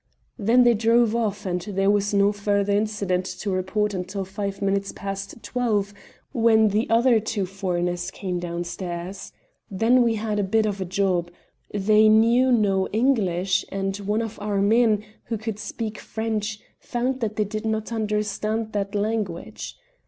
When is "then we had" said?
9.69-10.39